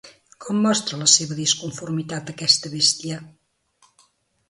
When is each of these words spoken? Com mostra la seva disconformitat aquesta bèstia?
Com 0.45 0.61
mostra 0.63 0.99
la 1.01 1.09
seva 1.17 1.37
disconformitat 1.41 2.35
aquesta 2.37 2.75
bèstia? 2.75 3.25